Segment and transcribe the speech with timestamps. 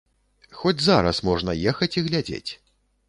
[0.61, 2.51] Хоць зараз можна ехаць і глядзець!